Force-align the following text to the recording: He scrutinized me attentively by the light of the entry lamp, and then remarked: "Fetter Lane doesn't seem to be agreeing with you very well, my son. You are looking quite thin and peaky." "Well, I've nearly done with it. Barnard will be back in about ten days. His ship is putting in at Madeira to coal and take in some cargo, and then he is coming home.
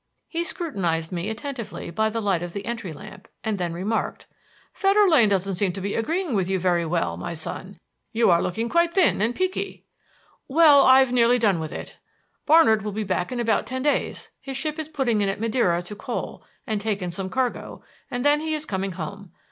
He 0.27 0.43
scrutinized 0.43 1.11
me 1.11 1.29
attentively 1.29 1.91
by 1.91 2.09
the 2.09 2.23
light 2.23 2.41
of 2.41 2.53
the 2.53 2.65
entry 2.65 2.91
lamp, 2.91 3.27
and 3.43 3.59
then 3.59 3.71
remarked: 3.71 4.25
"Fetter 4.73 5.07
Lane 5.07 5.29
doesn't 5.29 5.53
seem 5.53 5.73
to 5.73 5.79
be 5.79 5.93
agreeing 5.93 6.33
with 6.33 6.49
you 6.49 6.57
very 6.57 6.87
well, 6.87 7.17
my 7.17 7.35
son. 7.35 7.79
You 8.11 8.31
are 8.31 8.41
looking 8.41 8.67
quite 8.67 8.95
thin 8.95 9.21
and 9.21 9.35
peaky." 9.35 9.85
"Well, 10.47 10.81
I've 10.85 11.11
nearly 11.13 11.37
done 11.37 11.59
with 11.59 11.71
it. 11.71 11.99
Barnard 12.47 12.81
will 12.81 12.91
be 12.93 13.03
back 13.03 13.31
in 13.31 13.39
about 13.39 13.67
ten 13.67 13.83
days. 13.83 14.31
His 14.41 14.57
ship 14.57 14.79
is 14.79 14.89
putting 14.89 15.21
in 15.21 15.29
at 15.29 15.39
Madeira 15.39 15.83
to 15.83 15.95
coal 15.95 16.43
and 16.65 16.81
take 16.81 17.03
in 17.03 17.11
some 17.11 17.29
cargo, 17.29 17.83
and 18.09 18.25
then 18.25 18.39
he 18.41 18.55
is 18.55 18.65
coming 18.65 18.93
home. 18.93 19.31